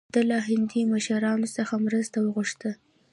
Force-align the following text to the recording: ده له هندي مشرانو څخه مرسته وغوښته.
ده 0.13 0.21
له 0.29 0.37
هندي 0.47 0.81
مشرانو 0.93 1.47
څخه 1.57 1.73
مرسته 1.85 2.17
وغوښته. 2.21 2.71